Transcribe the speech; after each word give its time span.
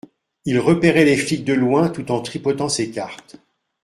il 0.45 0.57
repérait 0.57 1.05
les 1.05 1.15
flics 1.15 1.45
de 1.45 1.53
loin 1.53 1.87
tout 1.91 2.11
en 2.11 2.23
tripotant 2.23 2.69
ses 2.69 2.89
cartes. 2.89 3.35